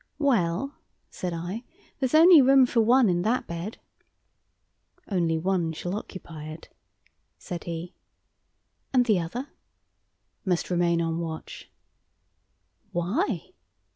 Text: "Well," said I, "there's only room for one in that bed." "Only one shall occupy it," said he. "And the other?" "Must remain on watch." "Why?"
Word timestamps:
"Well," 0.17 0.79
said 1.11 1.31
I, 1.31 1.63
"there's 1.99 2.15
only 2.15 2.41
room 2.41 2.65
for 2.65 2.81
one 2.81 3.07
in 3.07 3.21
that 3.21 3.45
bed." 3.45 3.77
"Only 5.07 5.37
one 5.37 5.73
shall 5.73 5.95
occupy 5.95 6.45
it," 6.45 6.69
said 7.37 7.65
he. 7.65 7.93
"And 8.93 9.05
the 9.05 9.19
other?" 9.19 9.49
"Must 10.43 10.71
remain 10.71 11.03
on 11.03 11.19
watch." 11.19 11.69
"Why?" 12.91 13.51